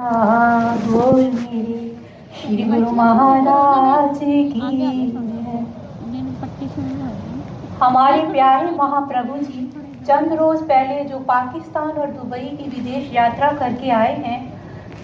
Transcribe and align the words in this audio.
श्री 0.00 0.06
गुरु 2.62 2.90
महाराज 2.90 4.18
की 4.22 5.12
हमारे 7.80 8.22
प्यारे 8.22 8.70
महाप्रभु 8.70 9.38
जी, 9.38 9.72
चंद 10.06 10.32
रोज 10.32 10.62
पहले 10.62 11.04
जो 11.04 11.18
पाकिस्तान 11.18 11.88
और 11.88 12.06
दुबई 12.06 12.38
की 12.38 12.70
विदेश 12.70 13.14
यात्रा 13.14 13.52
करके 13.52 13.90
आए 13.90 14.16
हैं, 14.16 14.52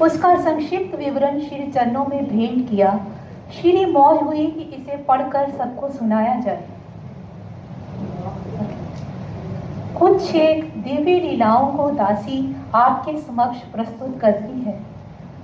उसका 0.01 0.41
संक्षिप्त 0.41 0.99
विवरण 0.99 1.41
श्री 1.41 1.73
चरणों 1.73 2.07
में 2.07 2.29
भेंट 2.29 2.71
किया। 2.71 3.07
श्री 3.53 3.85
मौज 3.85 4.23
हुई 4.23 4.47
कि 4.47 4.77
इसे 4.77 4.97
पढ़कर 4.97 5.51
सबको 5.51 5.89
सुनाया 5.89 6.41
जाए। 6.41 6.65
कुछ 9.99 10.35
एक 10.35 10.83
दिव्य 10.83 11.21
लीलाओं 11.21 11.67
को 11.67 11.91
दासी 11.91 12.57
आपके 12.77 13.17
समक्ष 13.19 13.63
प्रस्तुत 13.73 14.19
करती 14.21 14.61
है। 14.61 14.79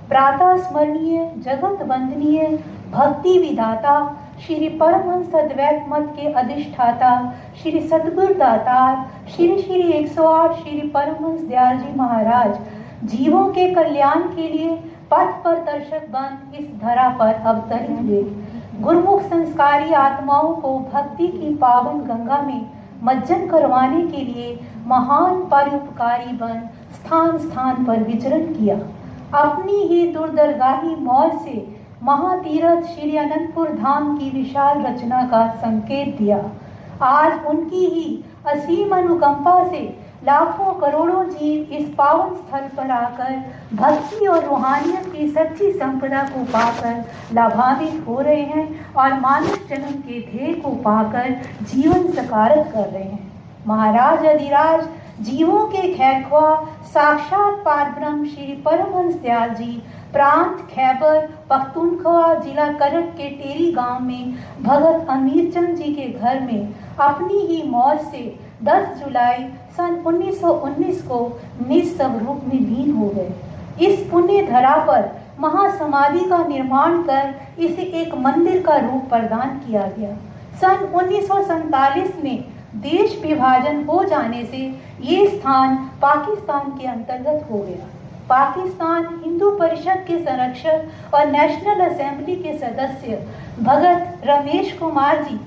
प्रातः 0.09 0.55
स्मरणीय 0.59 1.31
जगत 1.37 1.81
वंदनीय 1.83 2.47
भक्ति 2.91 3.37
विदाता 3.39 3.95
श्री 4.39 4.69
परमहंस 4.69 5.35
अद्वैत 5.35 5.85
मत 5.89 6.13
के 6.15 6.31
अधिष्ठाता, 6.33 7.11
श्री 7.61 7.79
सतगुरु 7.81 8.33
दातार 8.33 9.05
श्री 9.29 9.61
श्री 9.61 9.81
108 9.93 10.53
श्री 10.53 10.81
परमहंस 10.89 11.41
दयाल 11.41 11.77
जी 11.77 11.93
महाराज, 11.95 12.57
जीवों 13.05 13.45
के 13.53 13.73
कल्याण 13.75 14.21
के 14.35 14.47
लिए 14.49 14.75
पथ 15.11 15.33
पर 15.43 15.57
दर्शक 15.63 16.07
बन 16.11 16.55
इस 16.59 16.67
धरा 16.81 17.09
पर 17.19 17.33
अवतरित 17.33 17.99
हुए। 17.99 18.21
गुरुमुख 18.81 19.21
संस्कारी 19.23 19.93
आत्माओं 19.93 20.53
को 20.55 20.77
भक्ति 20.93 21.27
की 21.29 21.53
पावन 21.55 21.99
गंगा 22.03 22.41
में 22.41 22.69
मज्जन 23.03 23.47
करवाने 23.47 24.01
के 24.07 24.23
लिए 24.23 24.59
महान 24.87 25.41
परोपकारी 25.45 26.31
बन 26.37 26.61
स्थान 26.93 27.37
स्थान 27.39 27.85
पर 27.85 28.03
विचरण 28.03 28.45
किया। 28.53 28.75
अपनी 29.39 29.81
ही 29.87 30.05
दुर्दरगाही 30.13 30.95
मौज 30.95 31.31
से 31.43 31.65
महातीरथ 32.03 32.81
श्री 32.85 33.15
अनंतपुर 33.17 33.69
धाम 33.73 34.15
की 34.17 34.29
विशाल 34.31 34.81
रचना 34.81 35.21
का 35.27 35.47
संकेत 35.57 36.17
दिया। 36.17 36.39
आज 37.01 37.45
उनकी 37.45 37.85
ही 37.85 38.23
असीम 38.47 38.95
अनुकंपा 38.95 39.63
से 39.69 39.81
लाखों 40.25 40.73
करोड़ों 40.73 41.23
जीव 41.25 41.73
इस 41.75 41.87
पावन 41.97 42.33
स्थल 42.35 42.67
पर 42.77 42.91
आकर 42.91 43.31
भक्ति 43.75 44.25
और 44.25 44.45
रूहानियत 44.45 45.11
की 45.13 45.27
सच्ची 45.29 45.71
संपदा 45.71 46.23
को 46.25 46.43
पाकर 46.53 47.03
लाभान्वित 47.33 48.03
हो 48.07 48.19
रहे 48.21 48.41
हैं 48.43 48.93
और 48.93 49.19
मानव 49.19 49.55
जन्म 49.69 49.99
के 50.01 50.19
ध्येय 50.21 50.53
को 50.53 50.69
पाकर 50.83 51.31
जीवन 51.63 52.07
सकारत 52.11 52.71
कर 52.73 52.89
रहे 52.89 53.03
हैं। 53.03 53.31
महाराज 53.67 54.25
अधिराज 54.25 54.87
जीवों 55.21 55.65
के 55.67 55.81
खैरख्वा 55.93 56.71
साक्षात 56.83 57.53
पार 57.65 57.89
ब्रह्म 57.89 58.25
श्री 58.25 58.53
परमहंस 58.65 59.15
दयाल 59.15 59.49
जी, 59.49 59.83
प्रांत 60.13 60.57
खैबर, 60.71 61.27
पख्तूनख्वा 61.49 62.33
जिला 62.33 62.67
करट 62.71 63.05
के 63.09 63.29
टेरी 63.29 63.71
गाँव 63.71 63.99
में, 63.99 64.33
भगत 64.61 65.07
अमीर 65.09 65.51
चंद 65.51 65.75
जी 65.75 65.93
के 65.93 66.07
घर 66.19 66.39
में, 66.39 66.73
अपनी 66.99 67.39
ही 67.39 67.69
मौत 67.69 68.01
से 68.01 68.39
10 68.63 68.87
जुलाई 68.99 69.43
सन 69.77 70.03
1919 70.07 71.01
को 71.01 71.41
निस्सव 71.67 72.17
रूप 72.17 72.41
में 72.47 72.59
लीन 72.59 72.91
हो 72.91 73.09
गए। 73.09 73.31
इस 73.87 74.07
पुण्य 74.11 74.41
धरा 74.41 74.75
पर 74.75 75.09
महासमाधि 75.39 76.19
का 76.19 76.43
निर्माण 76.47 77.01
कर 77.03 77.33
इसे 77.59 77.81
एक 77.81 78.15
मंदिर 78.15 78.61
का 78.61 78.75
रूप 78.75 79.09
प्रदान 79.09 79.49
किया 79.59 79.87
गया। 79.97 80.15
सन 80.61 80.85
उन्नीस 80.95 82.11
में 82.23 82.52
देश 82.83 83.19
विभाजन 83.21 83.83
हो 83.85 84.03
जाने 84.05 84.43
से 84.45 84.57
ये 85.03 85.27
स्थान 85.27 85.75
पाकिस्तान 86.01 86.69
के 86.77 86.87
अंतर्गत 86.87 87.47
हो 87.51 87.57
गया। 87.59 87.87
पाकिस्तान 88.29 89.07
हिंदू 89.23 89.49
परिषद 89.57 90.03
के 90.07 90.17
संरक्षक 90.19 91.13
और 91.15 91.25
नेशनल 91.31 91.81
असेंबली 91.85 92.35
के 92.35 92.57
सदस्य 92.57 93.25
भगत 93.61 94.21
रमेश 94.25 94.71
कुमार 94.77 95.23
जी 95.23 95.39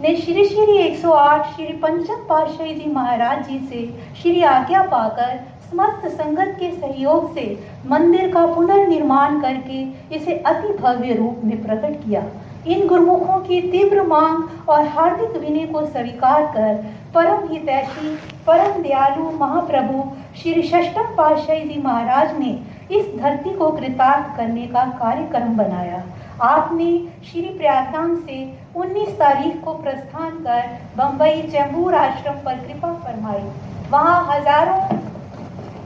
ने 0.00 0.14
श्री 0.16 0.44
श्री 0.44 0.76
108 0.78 1.44
श्री 1.54 1.72
पंचम 1.82 2.24
पातशाही 2.28 2.74
जी 2.74 2.90
महाराज 2.92 3.46
जी 3.48 3.58
से 3.68 3.86
श्री 4.22 4.42
आज्ञा 4.44 4.82
पाकर 4.90 5.36
समस्त 5.70 6.06
संगत 6.08 6.56
के 6.58 6.70
सहयोग 6.72 7.34
से 7.34 7.44
मंदिर 7.86 8.32
का 8.32 8.46
पुनर्निर्माण 8.46 9.40
करके 9.40 9.82
इसे 10.16 10.36
अति 10.46 10.72
भव्य 10.72 11.14
रूप 11.14 11.40
में 11.44 11.62
प्रकट 11.62 12.04
किया। 12.04 12.22
इन 12.66 12.86
गुरुमुखों 12.88 13.38
की 13.40 13.60
तीव्र 13.62 14.02
मांग 14.04 14.68
और 14.68 14.86
हार्दिक 14.88 15.36
विनय 15.40 15.66
को 15.66 15.84
स्वीकार 15.86 16.46
कर 16.54 16.74
परम 17.14 17.48
हितैषी, 17.48 18.08
परम 18.46 18.82
दयालु 18.82 19.30
महाप्रभु 19.38 20.02
श्री 20.36 20.62
षष्टम 20.62 21.14
पातशाही 21.16 21.68
जी 21.68 21.80
महाराज 21.82 22.38
ने 22.38 22.50
इस 22.90 23.06
धरती 23.18 23.52
को 23.54 23.70
कृतार्थ 23.70 24.36
करने 24.36 24.66
का 24.66 24.84
कार्यक्रम 24.98 25.56
बनाया। 25.56 26.02
आपने 26.44 26.86
श्री 27.24 27.48
प्रयागराज 27.50 28.16
से 28.18 28.38
19 28.76 29.12
तारीख 29.18 29.62
को 29.64 29.74
प्रस्थान 29.76 30.30
कर 30.44 30.66
बंबई 30.96 31.42
चैम्बूर 31.52 31.94
आश्रम 31.94 32.34
पर 32.44 32.58
कृपा 32.66 32.92
फरमाई। 33.04 33.42
वहाँ 33.90 34.18
हज़ारों 34.30 34.80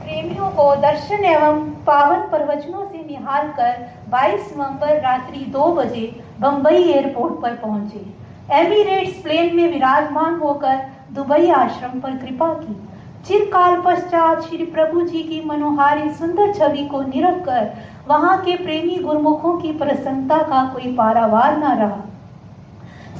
प्रेमियों 0.01 0.49
को 0.51 0.75
दर्शन 0.81 1.23
एवं 1.25 1.61
पावन 1.85 2.27
प्रवचनों 2.29 2.85
से 2.85 3.05
निहाल 3.05 3.47
कर 3.59 3.77
22 4.11 4.51
नवंबर 4.53 4.99
रात्रि 5.01 5.45
दो 5.51 5.71
बजे 5.75 6.05
बंबई 6.39 6.75
एयरपोर्ट 6.75 7.41
पर 7.41 7.55
पहुँचे। 7.55 8.05
एमिरेट्स 8.51 9.21
प्लेन 9.23 9.55
में 9.55 9.71
विराजमान 9.71 10.35
होकर 10.35 10.77
दुबई 11.13 11.49
आश्रम 11.51 11.99
पर 11.99 12.17
कृपा 12.17 12.53
की। 12.53 12.75
चिरकाल 13.27 13.81
पश्चात 13.81 14.41
श्री 14.41 14.65
प्रभु 14.67 15.01
जी 15.01 15.21
की 15.23 15.41
मनोहारी 15.45 16.09
सुंदर 16.11 16.53
छवि 16.53 16.85
को 16.85 17.01
निरख 17.01 17.43
कर 17.45 17.71
वहाँ 18.07 18.37
के 18.41 18.55
प्रेमी 18.55 18.95
गुरमुखों 18.95 19.57
की 19.57 19.71
प्रसन्नता 19.73 20.37
का 20.43 20.63
कोई 20.73 20.95
पारावार 20.95 21.57
न 21.57 21.75
रहा। 21.77 22.01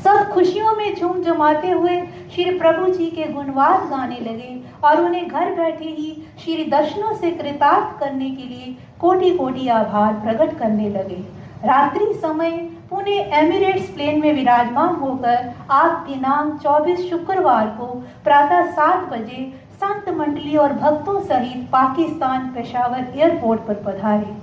सब 0.03 0.31
खुशियों 0.33 0.75
में 0.75 0.95
झूम 0.95 1.21
जमाते 1.23 1.69
हुए 1.69 2.01
श्री 2.35 2.57
प्रभु 2.59 2.91
जी 2.91 3.05
के 3.07 3.31
गुणवाद 3.33 3.87
गाने 3.89 4.19
लगे 4.19 4.61
और 4.83 5.01
उन्हें 5.01 5.27
घर 5.27 5.53
बैठे 5.55 5.85
ही 5.85 6.11
श्री 6.39 6.63
दर्शनों 6.63 7.13
से 7.15 7.31
कृतार्थ 7.31 7.99
करने 7.99 8.29
के 8.29 8.43
लिए 8.43 8.75
कोटि 8.99 9.29
कोटि 9.37 9.67
आभार 9.69 10.13
प्रकट 10.15 10.57
करने 10.59 10.89
लगे। 10.89 11.23
रात्रि 11.65 12.13
समय 12.13 12.57
पुणे 12.91 13.11
एमिरेट्स 13.33 13.89
प्लेन 13.89 14.19
में 14.21 14.33
विराजमान 14.35 14.95
होकर 15.01 15.49
आज 15.71 15.91
दिनांक 16.07 16.59
24 16.61 17.03
शुक्रवार 17.09 17.67
को 17.77 17.85
प्रातः 18.23 18.71
सात 18.71 19.07
बजे 19.11 19.43
संत 19.75 20.09
मंडली 20.17 20.57
और 20.57 20.73
भक्तों 20.73 21.19
सहित 21.21 21.69
पाकिस्तान 21.71 22.49
पेशावर 22.55 23.05
एयरपोर्ट 23.15 23.61
पर 23.67 23.75
पधारे। 23.85 24.35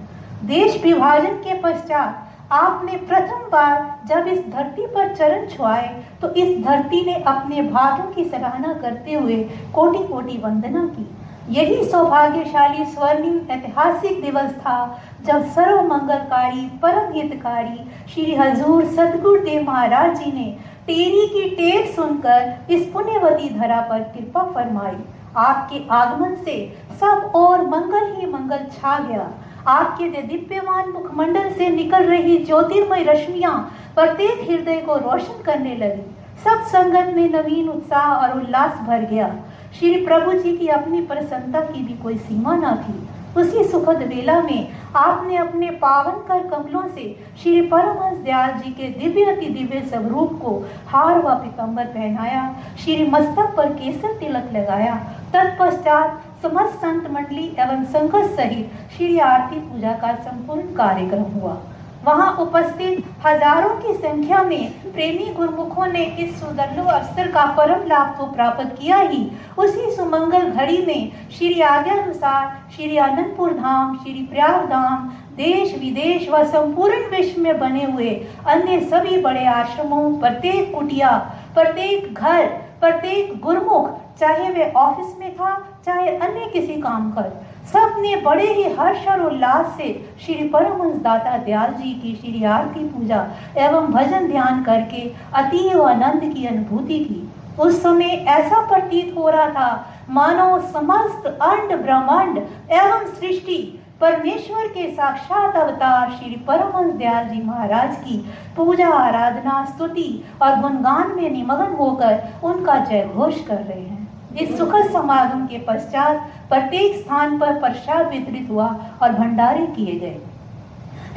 देश 0.47 0.81
विभाजन 0.85 1.37
के 1.43 1.61
पश्चात 1.63 2.53
आपने 2.53 2.97
प्रथम 3.07 3.45
बार 3.51 3.77
जब 4.09 4.29
इस 4.29 4.41
धरती 4.49 4.87
पर 4.87 5.15
चरण 5.15 5.47
छुआए 5.49 5.89
तो 6.23 6.31
इस 6.35 6.59
धरती 6.65 7.05
ने 7.07 7.15
अपने 7.27 7.63
भाग्यों 7.71 8.11
की 8.13 8.25
सराहना 8.27 8.73
करते 8.83 9.15
हुए 9.15 9.43
कोटि 9.75 10.07
कोटि 10.09 10.39
वंदना 10.45 10.87
की। 10.89 11.07
यही 11.49 11.85
सौभाग्यशाली 11.85 12.85
स्वर्णिम 12.85 13.39
ऐतिहासिक 13.51 14.21
दिवस 14.23 14.51
था, 14.55 15.01
जब 15.27 15.45
सर्व 15.53 15.83
मंगलकारी 15.85 16.69
परम 16.83 17.13
हितकारी 17.13 17.79
श्री 18.15 18.35
हजूर 18.35 18.85
सदगुरुदेव 18.87 19.63
महाराज 19.63 20.19
जी 20.19 20.33
ने 20.33 20.51
टेरी 20.87 21.27
की 21.29 21.49
टेर 21.57 21.87
सुनकर 21.95 22.73
इस 22.73 22.87
पुण्यवती 22.93 23.49
धरा 23.51 23.81
पर 23.91 24.03
कृपा 24.11 24.43
फरमाई। 24.55 24.97
आपके 25.37 25.81
आगमन 25.95 26.35
से 26.37 26.57
सब 27.01 27.33
और 27.37 27.67
मंगल 27.69 28.15
ही 28.15 28.27
मंगल 28.27 28.65
छा 28.73 28.99
गया। 28.99 29.29
आपके 29.69 30.09
दिव्यमान 30.13 30.89
मुखमंडल 30.93 31.51
से 31.53 31.69
निकल 31.71 32.05
रही 32.05 32.39
ज्योतिर्मय 32.45 33.03
रश्मियाँ 33.05 33.59
प्रत्येक 33.95 34.49
हृदय 34.51 34.81
को 34.81 34.97
रोशन 35.01 35.43
करने 35.43 35.75
लगी। 35.77 36.03
सब 36.45 36.65
संगत 36.69 37.15
में 37.15 37.29
नवीन 37.31 37.69
उत्साह 37.69 38.15
और 38.17 38.39
उल्लास 38.39 38.81
भर 38.87 39.05
गया। 39.05 39.29
श्री 39.75 39.95
प्रभु 40.07 40.33
जी 40.33 40.57
की 40.57 40.69
अपनी 40.69 41.01
प्रसन्नता 41.03 41.61
की 41.63 41.83
भी 41.83 41.95
कोई 41.95 42.17
सीमा 42.19 42.55
न 42.57 42.75
थी। 42.77 43.09
उसी 43.37 43.65
सुखद 43.65 44.03
वेला 44.03 44.41
में 44.43 44.69
आपने 44.97 45.37
अपने 45.37 45.71
पावन 45.83 46.19
कर 46.29 46.47
कमलों 46.49 46.83
से 46.89 47.05
श्री 47.43 47.61
परमहंस 47.63 48.19
दयाल 48.19 48.53
जी 48.53 48.71
के 48.73 48.89
दिव्य 48.99 49.25
अति 49.33 49.49
दिव्य 49.49 49.81
स्वरूप 49.81 50.33
को 50.43 50.57
हार 50.89 51.19
व 51.19 51.35
पितम्बर 51.35 51.85
पहनाया, 51.87 52.43
श्री 52.79 53.05
मस्तक 53.07 53.55
पर 53.57 53.73
केसर 53.75 54.17
तिलक 54.21 54.51
लगाया, 54.53 54.95
तत्पश्चात 55.35 56.23
समस्त 56.43 56.79
संत 56.79 57.11
मंडली 57.11 57.47
एवं 57.59 57.85
संघर्ष 57.85 58.35
सहित 58.37 58.95
श्री 58.97 59.19
आरती 59.21 59.61
पूजा 59.61 59.93
का 59.93 60.15
संपूर्ण 60.15 60.75
कार्यक्रम 60.75 61.23
हुआ। 61.33 61.57
वहाँ 62.05 62.31
उपस्थित 62.41 63.05
हज़ारों 63.25 63.75
की 63.77 63.95
संख्या 63.95 64.43
में 64.43 64.93
प्रेमी 64.93 65.33
गुरमुखों 65.35 65.87
ने 65.87 66.05
इस 66.21 66.41
सुदर्लो 66.41 66.83
अवसर 66.85 67.31
का 67.33 67.45
परम 67.57 67.87
लाभ 67.89 68.15
तो 68.19 68.27
प्राप्त 68.33 68.77
किया 68.81 68.99
ही। 68.99 69.21
उसी 69.59 69.91
सुमंगल 69.97 70.51
घड़ी 70.51 70.85
में 70.87 71.29
श्री 71.31 71.61
आज्ञा 71.63 71.95
अनुसार 71.95 72.71
श्री 72.77 72.97
अनंतपुर 72.99 73.53
धाम, 73.55 73.97
श्री 73.97 74.23
प्रयाग 74.23 74.69
धाम, 74.71 75.09
देश 75.37 75.75
विदेश 75.79 76.29
व 76.31 76.45
संपूर्ण 76.47 77.11
विश्व 77.11 77.41
में 77.43 77.59
बने 77.59 77.85
हुए 77.85 78.11
अन्य 78.47 78.81
सभी 78.83 79.21
बड़े 79.21 79.45
आश्रमों, 79.49 80.19
प्रत्येक 80.21 80.73
कुटिया, 80.75 81.11
प्रत्येक 81.55 82.15
घर, 82.15 82.47
प्रत्येक 82.81 83.39
गुरमुख, 83.41 83.91
चाहे 84.21 84.51
वे 84.51 84.71
ऑफ़िस 84.77 85.15
में 85.19 85.35
था, 85.35 85.55
चाहे 85.87 86.17
अन्य 86.17 86.51
किसी 86.53 86.81
काम 86.81 87.11
कर 87.13 87.31
सबने 87.73 88.15
बड़े 88.17 88.47
ही 88.47 88.63
हर्ष 88.75 89.07
और 89.09 89.21
उल्लास 89.23 89.75
से 89.77 89.89
श्री 90.21 90.49
परमहंस 90.49 91.01
दाता 91.03 91.37
दयाल 91.39 91.73
जी 91.73 91.93
की 91.95 92.15
श्री 92.17 92.45
आरती 92.47 92.85
पूजा 92.89 93.27
एवं 93.59 93.93
भजन 93.93 94.29
ध्यान 94.29 94.63
करके 94.65 95.03
अतीव 95.35 95.83
आनंद 95.85 96.33
की 96.35 96.47
अनुभूति 96.47 96.99
की। 97.01 97.21
उस 97.63 97.83
समय 97.83 98.25
ऐसा 98.29 98.61
प्रतीत 98.69 99.15
हो 99.17 99.29
रहा 99.29 99.49
था 99.51 100.05
मानो 100.11 100.59
समस्त 100.73 101.27
अंड 101.27 101.77
ब्रह्मांड 101.83 102.39
एवं 102.39 103.07
सृष्टि 103.15 103.59
परमेश्वर 104.01 104.67
के 104.69 104.87
साक्षात 104.91 105.57
अवतार 105.57 106.11
श्री 106.11 106.37
परमहंस 106.49 106.93
दयाल 106.95 107.29
जी 107.29 107.43
महाराज 107.43 107.97
की 107.97 108.19
पूजा, 108.57 108.89
आराधना, 108.89 109.65
स्तुति 109.65 110.25
और 110.43 110.61
गुणगान 110.61 111.15
में 111.17 111.31
निमग्न 111.31 111.75
होकर 111.77 112.23
उनका 112.45 112.77
जय 112.85 113.09
घोष 113.15 113.45
कर 113.47 113.55
रहे 113.55 113.81
हैं। 113.81 113.98
इस 114.41 114.57
सुखद 114.59 114.91
समागम 114.93 115.47
के 115.47 115.59
पश्चात 115.69 116.17
प्रत्येक 116.49 116.97
स्थान 116.97 117.39
पर 117.39 117.59
प्रसाद 117.61 118.11
वितरित 118.11 118.51
हुआ 118.51 118.67
और 119.03 119.13
भंडारे 119.13 119.67
किए 119.67 119.99
गए। 120.01 120.17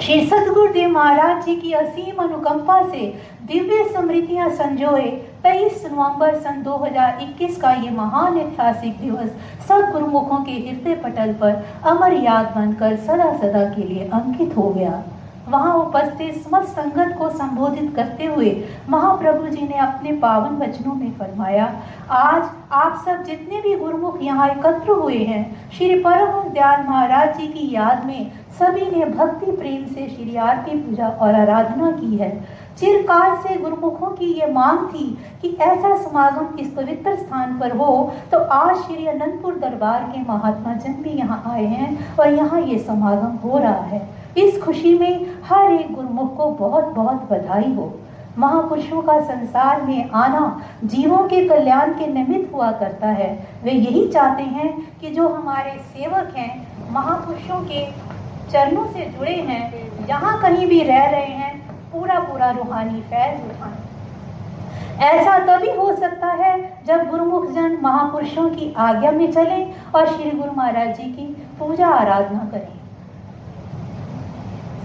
श्री 0.01 0.25
सतगुरुदेव 0.27 0.89
महाराज 0.89 1.43
जी 1.45 1.55
की 1.55 1.71
असीम 1.73 2.21
अनुकंपा 2.23 2.81
से 2.83 3.05
दिव्य 3.43 3.83
स्मृतियाँ 3.85 4.49
संजोए 4.51 5.09
23 5.43 5.85
नवंबर 5.85 6.35
सन 6.39 6.61
2021 6.63 7.57
का 7.61 7.71
ये 7.73 7.89
महान 7.91 8.37
ऐतिहासिक 8.39 8.99
दिवस 9.01 9.29
सब 9.67 9.91
गुरुमुखों 9.91 10.43
के 10.43 10.51
हृदय 10.51 10.95
पटल 11.03 11.33
पर 11.41 11.63
अमर 11.85 12.13
याद 12.23 12.51
बनकर 12.55 12.95
सदा 12.97 13.31
सदा 13.37 13.63
के 13.75 13.83
लिए 13.83 14.09
अंकित 14.13 14.57
हो 14.57 14.69
गया। 14.69 15.01
वहाँ 15.51 15.73
उपस्थित 15.75 16.35
समस्त 16.43 16.69
संगत 16.71 17.15
को 17.17 17.29
संबोधित 17.31 17.93
करते 17.95 18.25
हुए 18.25 18.51
महाप्रभु 18.89 19.47
जी 19.47 19.61
ने 19.63 19.77
अपने 19.79 20.11
पावन 20.17 20.57
वचनों 20.57 20.93
में 20.95 21.11
फरमाया, 21.17 21.65
आज 22.11 22.43
आप 22.73 23.01
सब 23.05 23.23
जितने 23.23 23.61
भी 23.61 23.75
गुरुमुख 23.77 24.21
यहाँ 24.23 24.47
एकत्र 24.49 24.91
हुए 24.91 25.17
हैं, 25.17 25.69
श्री 25.71 25.95
परम 26.01 26.49
दयाल 26.49 26.83
महाराज 26.87 27.37
जी 27.37 27.47
की 27.49 27.73
याद 27.73 28.05
में 28.05 28.31
सभी 28.59 28.85
ने 28.87 29.05
भक्ति 29.07 29.51
प्रेम 29.51 29.85
से 29.85 30.07
श्री 30.07 30.35
आरती 30.37 30.77
पूजा 30.79 31.07
और 31.07 31.35
आराधना 31.35 31.91
की 31.91 32.15
है। 32.17 32.29
चिरकाल 32.79 33.35
से 33.37 33.55
गुरुमुखों 33.57 34.07
की 34.09 34.31
ये 34.33 34.51
मांग 34.51 34.87
थी 34.89 35.05
कि 35.41 35.55
ऐसा 35.61 35.95
समागम 35.97 36.59
इस 36.59 36.71
पवित्र 36.73 37.15
स्थान 37.15 37.57
पर 37.59 37.75
हो 37.77 37.91
तो 38.31 38.37
आज 38.53 38.75
श्री 38.77 39.05
अनंतपुर 39.07 39.57
दरबार 39.59 40.03
के 40.05 40.21
महात्मा 40.23 40.73
जन 40.75 40.93
भी 41.03 41.17
यहाँ 41.17 41.43
आए 41.47 41.65
हैं 41.65 42.15
और 42.15 42.33
यहाँ 42.33 42.61
ये 42.61 42.77
समागम 42.79 43.35
हो 43.43 43.57
रहा 43.57 43.83
है। 43.85 43.99
खुशी 44.61 44.97
में 44.99 45.25
हर 45.43 45.71
एक 45.71 45.93
गुरुमुख 45.93 46.35
को 46.37 46.45
बहुत 46.57 46.85
बहुत 46.85 47.29
बधाई 47.31 47.73
हो। 47.73 47.93
महापुरुषों 48.37 49.01
का 49.01 49.19
संसार 49.21 49.81
में 49.81 50.09
आना 50.09 50.61
जीवों 50.83 51.17
के 51.27 51.47
कल्याण 51.47 51.93
के 51.93 52.07
निमित्त 52.07 52.53
हुआ 52.53 52.71
करता 52.71 53.07
है। 53.07 53.29
वे 53.63 53.71
यही 53.71 54.07
चाहते 54.07 54.43
हैं 54.43 54.69
कि 54.99 55.09
जो 55.09 55.27
हमारे 55.27 55.71
सेवक 55.71 56.33
हैं, 56.37 56.67
महापुरुषों 56.91 57.61
के 57.61 57.85
चरणों 58.51 58.85
से 58.85 59.05
जुड़े 59.07 59.35
हैं 59.49 60.05
जहाँ 60.07 60.41
कहीं 60.41 60.67
भी 60.67 60.81
रह 60.83 61.05
रहे 61.05 61.25
हैं, 61.25 61.59
पूरा 61.91 62.19
पूरा 62.19 62.49
रूहानी 62.51 63.01
फैज 63.01 63.45
उठाएँ। 63.45 63.79
ऐसा 65.01 65.37
तभी 65.39 65.71
हो 65.71 65.95
सकता 65.95 66.27
है 66.27 66.57
जब 66.87 67.09
गुरुमुख 67.09 67.51
जन 67.51 67.77
महापुरुषों 67.81 68.49
की 68.49 68.73
आज्ञा 68.79 69.11
में 69.11 69.31
चले 69.31 69.63
और 69.95 70.07
श्री 70.07 70.31
गुरु 70.31 70.51
महाराज 70.51 70.95
जी 70.97 71.11
की 71.11 71.25
पूजा 71.59 71.87
आराधना 71.87 72.49
करें। 72.51 72.80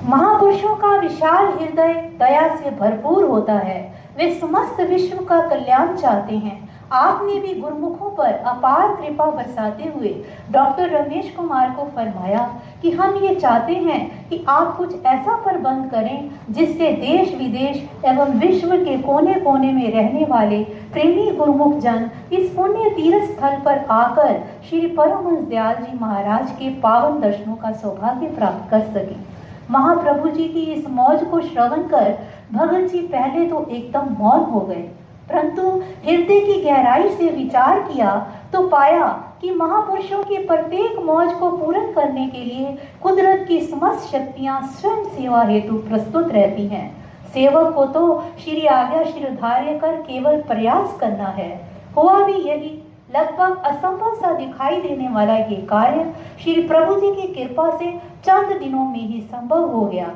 महापुरुषों 0.09 0.75
का 0.77 0.89
विशाल 0.97 1.47
हृदय 1.49 1.93
दया 2.19 2.47
से 2.57 2.71
भरपूर 2.71 3.25
होता 3.25 3.55
है। 3.55 3.81
वे 4.17 4.31
समस्त 4.33 4.81
विश्व 4.81 5.25
का 5.25 5.41
कल्याण 5.49 5.97
चाहते 5.97 6.37
हैं। 6.37 6.69
आपने 6.95 7.39
भी 7.41 7.55
गुरुमुखों 7.55 8.11
पर 8.17 8.33
अपार 8.47 8.95
कृपा 8.97 9.25
बरसाते 9.27 9.91
हुए 9.95 10.15
डॉक्टर 10.53 10.91
रमेश 10.91 11.33
कुमार 11.37 11.71
को 11.71 11.85
फरमाया 11.97 12.47
कि 12.83 12.91
हम 12.91 13.17
ये 13.25 13.35
चाहते 13.35 13.75
हैं 13.75 14.29
कि 14.29 14.45
आप 14.49 14.77
कुछ 14.77 14.95
ऐसा 15.05 15.37
प्रबंध 15.43 15.91
करें 15.91 16.31
जिससे 16.51 16.93
देश 16.93 17.35
विदेश 17.35 17.83
एवं 18.05 18.39
विश्व 18.41 18.77
के 18.77 18.97
कोने 19.03 19.35
कोने 19.41 19.73
में 19.73 19.91
रहने 19.93 20.27
वाले 20.31 20.63
प्रेमी 20.93 21.31
गुरुमुख 21.37 21.79
जन 21.79 22.11
इस 22.33 22.51
पुण्य 22.51 22.91
तीर्थ 22.91 23.31
स्थल 23.31 23.61
पर 23.65 23.85
आकर 23.93 24.43
श्री 24.69 24.87
परमहंस 24.89 25.49
दयाल 25.49 25.75
जी 25.77 25.99
महाराज 26.01 26.51
के 26.53 26.71
पावन 26.81 27.21
दर्शनों 27.21 27.57
का 27.57 27.73
सौभाग्य 27.73 28.27
प्राप्त 28.29 28.71
कर 28.71 28.81
सके। 28.93 29.35
महाप्रभु 29.71 30.29
जी 30.29 30.49
की 30.49 30.63
इस 30.73 30.89
मौज 30.91 31.25
को 31.25 31.41
श्रवण 31.41 31.83
कर 31.89 32.19
भगत 32.53 32.91
जी 32.91 32.99
पहले 33.09 33.47
तो 33.47 33.67
एकदम 33.71 34.15
मौन 34.19 34.45
हो 34.51 34.61
गए। 34.61 34.83
परंतु 35.29 35.63
हृदय 36.05 36.41
की 36.41 36.61
गहराई 36.63 37.09
से 37.11 37.29
विचार 37.31 37.81
किया 37.83 38.15
तो 38.53 38.67
पाया 38.69 39.07
कि 39.41 39.51
महापुरुषों 39.53 40.23
की 40.25 40.37
प्रत्येक 40.47 40.99
मौज 41.05 41.33
को 41.33 41.51
पूर्ण 41.57 41.93
करने 41.93 42.27
के 42.27 42.45
लिए 42.45 42.77
कुदरत 43.03 43.45
की 43.49 43.61
समस्त 43.63 44.07
शक्तियाँ 44.13 44.61
स्वयं 44.73 45.05
सेवा 45.07 45.43
हेतु 45.43 45.79
प्रस्तुत 45.89 46.33
रहती 46.33 46.67
हैं। 46.67 46.87
सेवक 47.35 47.75
को 47.75 47.85
तो 47.87 48.03
श्री 48.39 48.67
आज्ञा 48.67 49.03
शिरोधार्य 49.05 49.79
कर 49.79 49.97
केवल 50.03 50.41
प्रयास 50.43 50.97
करना 51.01 51.29
है। 51.31 51.51
हुआ 51.97 52.25
भी 52.25 52.33
यही, 52.41 52.71
लगभग 53.17 53.63
असंभव 53.65 54.15
सा 54.15 54.33
दिखाई 54.35 54.81
देने 54.83 55.09
वाला 55.09 55.37
ये 55.37 55.57
कार्य 55.67 56.13
श्री 56.41 56.63
प्रभु 56.63 56.95
जी 57.01 57.11
की 57.13 57.27
कृपा 57.35 57.71
से 57.77 57.91
चंद 58.27 58.57
दिनों 58.59 58.85
में 58.85 59.01
ही 59.01 59.21
संभव 59.23 59.71
हो 59.71 59.85
गया। 59.85 60.09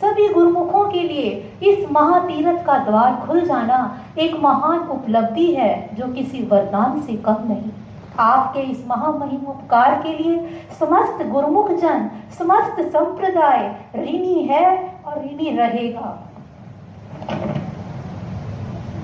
सभी 0.00 0.28
गुरुमुखों 0.28 0.84
के 0.90 1.00
लिए 1.00 1.30
इस 1.62 1.86
महातीरथ 1.92 2.64
का 2.64 2.76
द्वार 2.84 3.14
खुल 3.26 3.40
जाना 3.40 3.78
एक 4.18 4.34
महान 4.42 4.78
उपलब्धि 4.90 5.46
है, 5.54 5.96
जो 5.96 6.06
किसी 6.08 6.42
वरदान 6.42 7.00
से 7.00 7.16
कम 7.26 7.46
नहीं। 7.48 7.70
आपके 8.18 8.60
इस 8.62 8.84
महामहिम 8.88 9.46
उपकार 9.46 9.94
के 10.02 10.12
लिए 10.12 10.62
समस्त 10.78 11.26
गुरुमुख 11.26 11.70
जन 11.72 12.08
समस्त 12.38 12.80
संप्रदाय 12.82 13.68
ऋणी 13.96 14.42
है 14.44 14.66
और 15.06 15.22
ऋणी 15.24 15.56
रहेगा। 15.56 16.16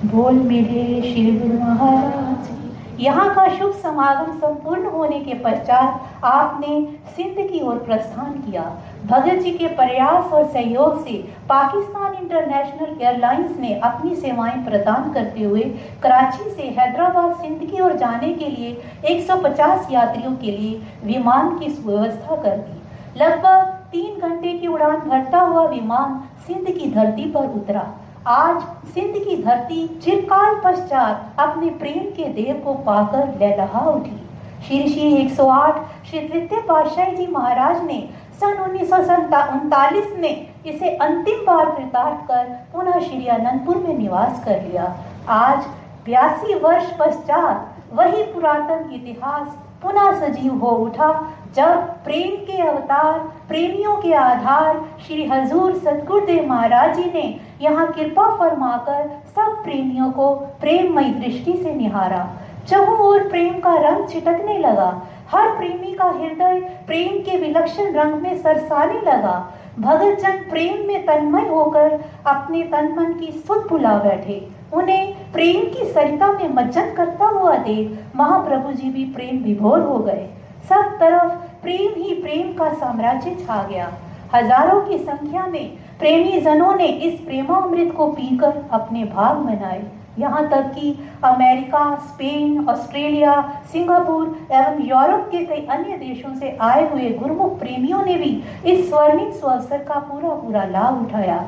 बोल 0.06 0.34
मेरे 0.34 0.84
श्री 1.02 1.30
गुरु 1.32 1.58
महाराज। 1.60 2.61
यहाँ 3.02 3.34
का 3.34 3.46
शुभ 3.48 3.70
समागम 3.82 4.32
संपूर्ण 4.38 4.90
होने 4.90 5.18
के 5.20 5.34
पश्चात 5.34 6.24
आपने 6.24 6.74
सिंध 7.16 7.36
की 7.48 7.60
ओर 7.60 7.78
प्रस्थान 7.78 8.32
किया। 8.32 8.62
भगत 9.06 9.38
जी 9.42 9.50
के 9.52 9.68
प्रयास 9.76 10.32
और 10.32 10.44
सहयोग 10.46 11.02
से 11.04 11.16
पाकिस्तान 11.48 12.14
इंटरनेशनल 12.14 13.02
एयरलाइंस 13.02 13.56
ने 13.60 13.74
अपनी 13.80 14.14
सेवाएँ 14.16 14.64
प्रदान 14.64 15.12
करते 15.12 15.44
हुए 15.44 15.62
कराची 16.02 16.50
से 16.50 16.68
हैदराबाद 16.78 17.34
सिंध 17.36 17.64
की 17.70 17.80
ओर 17.80 17.96
जाने 17.96 18.32
के 18.34 18.50
लिए 18.50 18.70
150 19.14 19.90
यात्रियों 19.92 20.34
के 20.36 20.56
लिए 20.58 20.80
विमान 21.04 21.58
की 21.58 21.70
सुव्यवस्था 21.70 22.36
कर 22.36 22.56
दी। 22.58 22.80
लगभग 23.18 23.74
तीन 23.92 24.20
घंटे 24.20 24.52
की 24.58 24.66
उड़ान 24.68 24.96
भरता 25.00 25.40
हुआ 25.40 25.66
विमान 25.68 26.22
सिंध 26.46 26.70
की 26.70 26.90
धरती 26.92 27.30
पर 27.32 27.54
उतरा। 27.56 27.84
आज 28.28 28.60
सिंध 28.94 29.14
की 29.14 29.36
धरती 29.42 29.86
चिरकाल 30.02 30.54
पश्चात 30.64 31.40
अपने 31.40 31.70
प्रेम 31.78 32.04
के 32.16 32.24
देव 32.32 32.60
को 32.64 32.74
पाकर 32.84 33.28
लहलहा 33.40 33.80
उठी। 33.90 34.18
श्री 34.66 34.88
श्री 34.88 35.10
108 35.16 35.80
श्री 36.10 36.20
तृतीय 36.20 36.60
पातशाही 36.68 37.16
जी 37.16 37.26
महाराज 37.26 37.82
ने 37.84 37.98
सन 38.40 38.62
उन्नीस 38.64 40.12
में 40.18 40.46
इसे 40.66 40.94
अंतिम 40.96 41.44
बार 41.46 41.70
कृतार्थ 41.70 42.24
कर 42.28 42.44
पुनः 42.72 43.00
श्री 43.00 43.26
अनंतपुर 43.28 43.76
में 43.78 43.98
निवास 43.98 44.44
कर 44.44 44.62
लिया। 44.62 44.94
आज 45.30 45.66
बयासी 46.06 46.54
वर्ष 46.54 46.92
पश्चात 47.00 47.92
वही 47.92 48.22
पुरातन 48.32 48.90
इतिहास 48.94 49.48
पुनः 49.82 50.12
सजीव 50.20 50.52
हो 50.54 50.70
उठा, 50.78 51.08
जब 51.54 51.88
प्रेम 52.04 52.34
के 52.46 52.60
अवतार, 52.62 53.18
प्रेमियों 53.48 53.96
के 53.96 54.12
आधार 54.14 54.80
श्री 55.06 55.24
हजूर 55.28 55.72
सतगुरुदेव 55.74 56.46
महाराज 56.48 56.94
जी 56.96 57.04
ने 57.04 57.40
यहाँ 57.62 57.86
कृपा 57.92 58.24
फरमाकर 58.36 59.08
सब 59.36 59.62
प्रेमियों 59.64 60.10
को 60.12 60.34
प्रेममय 60.60 61.10
दृष्टि 61.18 61.52
से 61.52 61.74
निहारा। 61.74 62.28
चहु 62.68 62.94
और 63.04 63.28
प्रेम 63.28 63.58
का 63.60 63.74
रंग 63.80 64.08
छिटकने 64.08 64.58
लगा। 64.58 64.90
हर 65.30 65.48
प्रेमी 65.56 65.92
का 65.92 66.04
हृदय 66.06 66.60
प्रेम 66.86 67.18
के 67.20 67.36
विलक्षण 67.38 67.92
रंग 67.92 68.14
में 68.22 68.36
सरसाने 68.38 69.00
लगा। 69.02 69.34
भगत 69.78 70.18
जन 70.20 70.36
प्रेम 70.50 70.86
में 70.88 71.04
तन्मय 71.06 71.48
होकर 71.48 71.98
अपने 72.26 72.62
तन 72.72 72.92
मन 72.96 73.12
की 73.20 73.30
सुध 73.32 73.66
भुला 73.68 73.96
बैठे। 73.98 74.40
उन्हें 74.72 75.32
प्रेम 75.32 75.64
की 75.72 75.84
सरिता 75.84 76.30
में 76.32 76.48
मज्जन 76.54 76.92
करता 76.94 77.26
हुआ 77.28 77.56
देख 77.64 78.16
महाप्रभु 78.16 78.72
जी 78.72 78.90
भी 78.90 79.04
प्रेम 79.14 79.42
विभोर 79.44 79.80
हो 79.80 79.98
गए। 79.98 80.28
सब 80.68 80.96
तरफ़ 81.00 81.32
प्रेम 81.62 82.02
ही 82.02 82.14
प्रेम 82.22 82.52
का 82.52 82.72
साम्राज्य 82.74 83.34
छा 83.36 83.62
गया। 83.62 83.90
हज़ारों 84.34 84.80
की 84.80 84.98
संख्या 84.98 85.46
में 85.46 85.78
प्रेमी 86.02 86.40
जनों 86.40 86.74
ने 86.74 86.86
इस 86.86 87.20
प्रेमामृत 87.20 87.92
को 87.96 88.06
पीकर 88.06 88.54
अपने 88.72 89.04
भाग 89.04 89.36
मनाए। 89.38 89.82
यहाँ 90.18 90.42
तक 90.50 90.72
कि 90.74 90.90
अमेरिका, 91.24 91.84
स्पेन, 91.96 92.68
ऑस्ट्रेलिया, 92.68 93.34
सिंगापुर 93.72 94.26
एवं 94.52 94.82
यूरोप 94.82 95.28
के 95.30 95.44
कई 95.44 95.66
अन्य 95.66 95.96
देशों 95.98 96.34
से 96.34 96.56
आए 96.60 96.90
हुए 96.90 97.10
गुरुमुख 97.10 97.58
प्रेमियों 97.58 98.02
ने 98.02 98.14
भी 98.14 98.42
इस 98.66 98.88
स्वर्णिम 98.90 99.30
अवसर 99.44 99.84
का 99.84 100.00
पूरा 100.00 100.34
पूरा 100.34 100.64
लाभ 100.64 101.00
उठाया। 101.06 101.38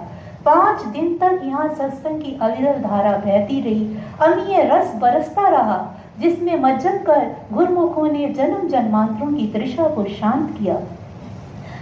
पाँच 0.44 0.86
दिन 0.86 1.16
तक 1.18 1.40
यहाँ 1.44 1.68
सत्संग 1.74 2.22
की 2.22 2.38
अविरल 2.42 2.80
धारा 2.80 3.16
बहती 3.18 3.60
रही। 3.60 3.96
अमीय 4.22 4.62
रस 4.64 4.94
बरसता 4.94 5.48
रहा, 5.50 5.84
जिसमें 6.20 6.58
मज्जन 6.60 6.98
कर 6.98 7.30
गुरमुखों 7.52 8.08
ने 8.08 8.28
जन्म 8.30 8.68
जन्मांतरों 8.68 9.32
की 9.32 9.52
तृषा 9.52 9.88
को 9.88 10.04
शांत 10.10 10.58
किया। 10.58 10.82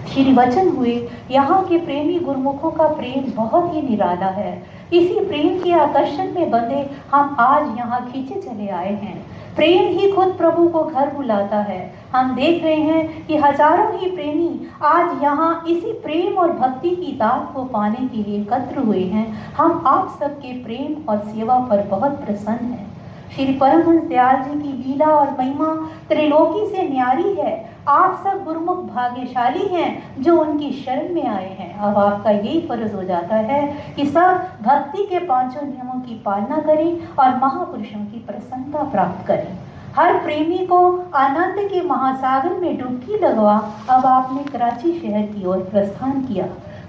श्री 0.05 0.33
वचन 0.35 0.69
हुए, 0.69 0.95
यहाँ 1.31 1.63
के 1.65 1.79
प्रेमी 1.79 2.19
गुरमुखों 2.19 2.71
का 2.71 2.87
प्रेम 2.89 3.33
बहुत 3.37 3.75
ही 3.75 3.83
निराला 3.83 4.27
है। 4.29 4.53
इसी 4.93 5.21
प्रेम 5.21 5.59
के 5.61 5.73
आकर्षण 5.73 6.33
में 6.35 6.51
बंधे 6.51 6.89
हम 7.13 7.37
आज 7.41 7.79
यहाँ 7.79 8.01
खींचे 8.11 8.41
चले 8.41 8.69
आए 8.71 8.93
हैं। 8.95 9.17
प्रेम 9.57 9.87
ही 9.99 10.11
खुद 10.13 10.35
प्रभु 10.37 10.67
को 10.69 10.83
घर 10.85 11.13
बुलाता 11.15 11.61
है। 11.63 11.81
हम 12.13 12.35
देख 12.35 12.63
रहे 12.65 12.77
हैं 12.77 13.27
कि 13.27 13.37
हज़ारों 13.37 13.99
ही 13.99 14.11
प्रेमी 14.11 14.69
आज 14.85 15.23
यहाँ 15.23 15.65
इसी 15.69 15.93
प्रेम 16.03 16.39
और 16.39 16.53
भक्ति 16.53 16.91
की 16.91 17.13
दात 17.13 17.53
को 17.55 17.65
पाने 17.65 18.09
के 18.09 18.23
लिए 18.23 18.41
एकत्र 18.41 18.79
हुए 18.79 19.05
हैं। 19.07 19.27
हम 19.57 19.83
आप 19.87 20.17
सबके 20.21 20.53
प्रेम 20.65 21.09
और 21.09 21.19
सेवा 21.27 21.59
पर 21.71 21.87
बहुत 21.89 22.25
प्रसन्न 22.25 22.73
हैं। 22.73 22.91
श्री 23.31 23.53
परमहंस 23.55 24.03
दयाल 24.03 24.43
जी 24.43 24.61
की 24.63 24.73
लीला 24.79 25.07
और 25.09 25.31
महिमा 25.39 25.75
त्रिलोकी 26.09 26.67
से 26.67 26.83
न्यारी 26.89 27.33
है। 27.35 27.72
आप 27.89 28.21
सब 28.25 28.43
गुरुमुख 28.45 28.79
भाग्यशाली 28.87 29.67
हैं 29.69 30.23
जो 30.23 30.37
उनकी 30.41 30.71
शरण 30.75 31.15
में 31.15 31.27
आए 31.27 31.49
हैं। 31.49 31.75
अब 31.77 31.97
आपका 31.99 32.31
यही 32.31 32.61
फ़र्ज़ 32.61 32.95
हो 32.95 33.03
जाता 33.05 33.37
है 33.37 33.63
कि 33.97 34.07
सब 34.07 34.47
भक्ति 34.63 35.07
के 35.07 35.19
पाँचों 35.19 35.63
नियमों 35.63 36.01
की 36.01 36.15
पालना 36.25 36.59
करें 36.59 37.09
और 37.09 37.35
महापुरुषों 37.37 38.05
की 38.05 38.19
प्रसन्नता 38.19 38.83
प्राप्त 38.91 39.27
करें। 39.27 39.59
हर 39.97 40.19
प्रेमी 40.19 40.59
को 40.67 40.79
आनंद 41.15 41.59
के 41.71 41.81
महासागर 41.81 42.55
में 42.61 42.77
डुबकी 42.79 43.19
लगवा 43.19 43.57
अब 43.91 44.07
आपने 44.07 44.45
कराची 44.53 44.93
शहर 45.01 45.27
की 45.27 45.45
ओर 45.47 45.59
प्रस्थान 45.71 46.23
किया। 46.23 46.47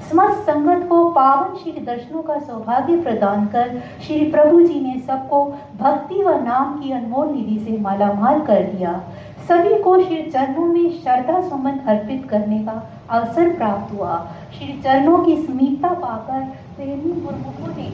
समस्त 0.09 0.39
संगत 0.41 0.87
को 0.89 1.03
पावन 1.11 1.55
श्री 1.57 1.71
दर्शनों 1.85 2.21
का 2.21 2.37
सौभाग्य 2.39 2.95
प्रदान 3.01 3.45
कर 3.45 3.81
श्री 4.01 4.19
प्रभु 4.31 4.61
जी 4.61 4.79
ने 4.79 4.99
सबको 4.99 5.43
भक्ति 5.79 6.23
व 6.23 6.33
नाम 6.43 6.73
की 6.79 6.91
अनमोल 6.91 7.27
निधि 7.27 7.59
से 7.59 7.77
मालामाल 7.81 8.41
कर 8.41 8.63
दिया। 8.63 9.01
सभी 9.47 9.81
को 9.83 9.97
श्री 10.03 10.21
चरणों 10.23 10.65
में 10.65 10.89
श्रद्धा 10.91 11.41
सुमन 11.41 11.79
अर्पित 11.87 12.27
करने 12.29 12.59
का 12.59 12.81
अवसर 13.09 13.53
प्राप्त 13.55 13.93
हुआ। 13.93 14.17
श्री 14.53 14.81
चरणों 14.83 15.17
की 15.17 15.35
समीपता 15.37 15.93
पाकर 15.93 16.41
प्रेमी 16.75 17.21
गुरुमुखों 17.21 17.75
ने 17.77 17.91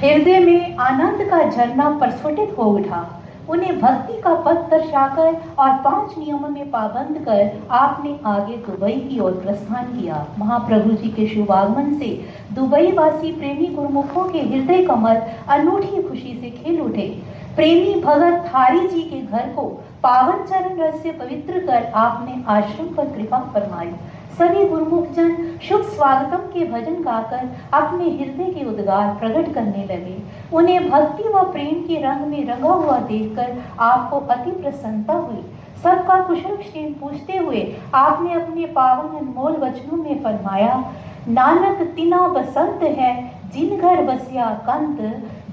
हृदय 0.00 0.38
में 0.38 0.76
आनंद 0.76 1.28
का 1.30 1.42
झरना 1.50 1.90
प्रस्फुटित 1.98 2.54
हो 2.58 2.64
उठा। 2.72 3.17
उन्हें 3.50 3.78
भक्ति 3.80 4.20
का 4.22 4.34
पथ 4.44 4.68
दर्शाकर 4.70 5.36
और 5.58 5.70
पाँच 5.84 6.16
नियमों 6.18 6.48
में 6.48 6.70
पाबंद 6.70 7.18
कर 7.24 7.68
आपने 7.74 8.18
आगे 8.26 8.56
दुबई 8.66 8.92
की 9.00 9.18
ओर 9.18 9.32
प्रस्थान 9.42 9.84
किया। 9.92 10.26
महाप्रभु 10.38 10.92
जी 10.92 11.08
के 11.08 11.26
शुभ 11.28 11.52
आगमन 11.52 11.94
से 11.98 12.08
दुबई 12.54 12.92
वासी 12.92 13.32
प्रेमी 13.32 13.66
गुरुमुखों 13.66 14.24
के 14.24 14.40
हृदय 14.40 14.84
कमल 14.86 15.22
अनूठी 15.48 16.02
खुशी 16.02 16.38
से 16.40 16.50
खिल 16.52 16.80
उठे। 16.80 17.08
प्रेमी 17.56 18.00
भगत 18.00 18.44
थारी 18.46 18.86
जी 18.88 19.02
के 19.02 19.20
घर 19.22 19.48
को 19.48 19.62
पावन 20.02 20.44
चरण 20.46 20.80
रस 20.80 21.02
से 21.02 21.12
पवित्र 21.12 21.66
कर 21.66 21.92
आपने 21.94 22.44
आश्रम 22.48 22.86
पर 22.86 23.04
कृपा 23.04 23.38
फरमाई। 23.54 23.90
सभी 24.38 24.64
गुरुमुख 24.64 25.10
जन, 25.10 25.58
शुभ 25.62 25.82
स्वागतम 25.82 26.36
के 26.36 26.64
भजन 26.64 27.02
गाकर 27.02 27.48
अपने 27.72 28.04
हृदय 28.04 28.52
के 28.52 28.64
उद्गार 28.64 29.14
प्रकट 29.14 29.54
करने 29.54 29.84
लगे। 29.84 30.22
उन्हें 30.52 30.90
भक्ति 30.90 31.28
व 31.28 31.42
प्रेम 31.42 31.74
के 31.74 32.00
रंग 32.02 32.26
में 32.26 32.46
रंगा 32.46 32.72
हुआ 32.72 32.98
देखकर 32.98 33.56
आपको 33.80 34.20
अति 34.20 34.50
प्रसन्नता 34.50 35.12
हुई। 35.12 35.44
सबका 35.82 36.20
कुशल 36.20 36.56
क्षेम 36.56 36.92
पूछते 36.92 37.36
हुए 37.36 37.76
आपने 37.94 38.32
अपने 38.32 38.66
पावन 38.66 39.18
अनमोल 39.18 39.52
वचनों 39.52 39.96
में 39.96 40.22
फरमाया, 40.22 40.92
नानक 41.28 41.82
तिना 41.96 42.28
बसंत 42.28 42.82
है, 42.82 43.32
जिन 43.54 43.76
घर 43.78 44.02
बसिया 44.02 44.46
कंत, 44.68 45.00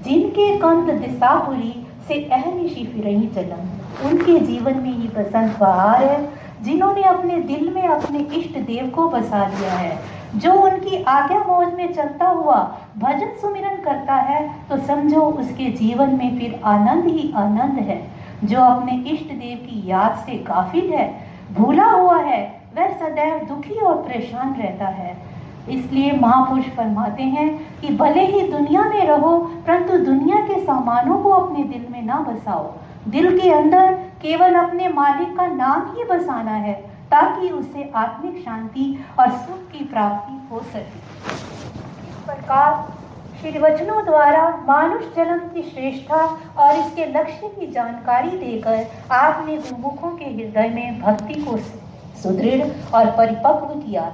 जिनके 0.04 0.58
कंत 0.58 0.90
दिशा 0.90 1.06
दिशापुरी 1.06 1.86
से 2.08 2.22
अहनिशी 2.32 2.84
फिरही 2.86 3.26
चलन 3.28 4.08
उनके 4.08 4.38
जीवन 4.40 4.76
में 4.76 4.90
ये 4.90 5.08
बसंत 5.16 5.58
बहार 5.58 6.04
है, 6.04 6.18
जिन्होंने 6.62 7.02
अपने 7.04 7.36
दिल 7.42 7.72
में 7.74 7.82
अपने 7.84 8.18
इष्ट 8.38 8.58
देव 8.60 8.90
को 8.90 9.08
बसा 9.10 9.46
लिया 9.48 9.72
है। 9.72 10.14
जो 10.36 10.52
उनकी 10.62 11.02
आज्ञा 11.04 11.38
मौज 11.44 11.72
में 11.74 11.92
चलता 11.92 12.28
हुआ 12.28 12.56
भजन 12.98 13.32
सुमिरन 13.40 13.76
करता 13.84 14.14
है 14.22 14.40
तो 14.68 14.76
समझो 14.78 15.20
उसके 15.20 15.70
जीवन 15.74 16.14
में 16.14 16.38
फिर 16.38 16.60
आनंद 16.66 17.04
ही 17.06 17.32
आनंद 17.36 17.78
है। 17.80 18.00
जो 18.44 18.60
अपने 18.60 18.96
इष्ट 19.10 19.28
देव 19.28 19.56
की 19.60 19.82
याद 19.86 20.16
से 20.26 20.38
काफिल 20.44 20.90
है, 20.90 21.06
भूला 21.52 21.84
हुआ 21.86 22.18
है, 22.18 22.42
वह 22.76 22.88
सदैव 22.94 23.38
दुखी 23.48 23.74
और 23.76 23.94
परेशान 23.98 24.54
रहता 24.54 24.86
है। 24.88 25.16
इसलिए 25.68 26.12
महापुरुष 26.12 26.64
फरमाते 26.76 27.22
हैं 27.24 27.48
कि 27.80 27.94
भले 27.96 28.24
ही 28.24 28.40
दुनिया 28.48 28.82
में 28.84 29.06
रहो, 29.06 29.38
परंतु 29.38 29.98
दुनिया 30.04 30.40
के 30.48 30.60
सामानों 30.64 31.18
को 31.18 31.30
अपने 31.32 31.64
दिल 31.64 31.85
ना 32.06 32.18
बसाओ। 32.22 32.64
दिल 33.08 33.38
के 33.40 33.52
अंदर 33.52 33.92
केवल 34.22 34.54
अपने 34.56 34.88
मालिक 34.90 35.36
का 35.36 35.46
नाम 35.46 35.94
ही 35.96 36.04
बसाना 36.04 36.54
है, 36.56 36.74
ताकि 37.10 37.50
उससे 37.50 37.90
आत्मिक 37.96 38.38
शांति 38.44 39.04
और 39.20 39.30
सुख 39.30 39.70
की 39.72 39.84
प्राप्ति 39.84 40.48
हो 40.50 40.60
सके। 40.62 40.98
इस 42.02 42.22
प्रकार 42.26 42.84
श्री 43.40 43.58
वचनों 43.58 44.04
द्वारा 44.04 44.48
मानुष 44.68 45.02
जन्म 45.16 45.38
की 45.54 45.62
श्रेष्ठता 45.62 46.16
और 46.58 46.74
इसके 46.76 47.06
लक्ष्य 47.12 47.48
की 47.50 47.66
जानकारी 47.66 48.30
देकर 48.38 48.86
आपने 49.14 49.56
गुरुमुखों 49.56 50.10
के 50.16 50.24
हृदय 50.26 50.68
में 50.68 51.00
भक्ति 51.00 51.34
को 51.42 51.56
सुदृढ़ 52.22 52.62
और 52.94 53.10
परिपक्व 53.10 53.74
किया। 53.80 54.12